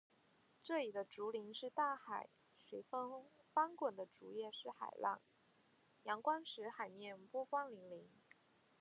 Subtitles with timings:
[0.63, 5.21] 这里的竹林是大海，随风翻滚的竹叶是海浪，
[6.01, 8.07] 阳光使“海面”波光粼粼。